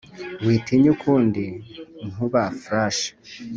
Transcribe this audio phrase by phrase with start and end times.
[0.45, 1.43] witinya ukundi
[2.05, 3.03] inkuba-flash,